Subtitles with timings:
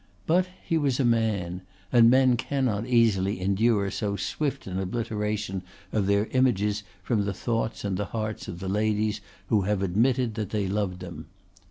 [0.25, 6.07] But he was a man; and men cannot easily endure so swift an obliteration of
[6.07, 10.49] their images from the thoughts and the hearts of the ladies who have admitted that
[10.49, 11.27] they loved them.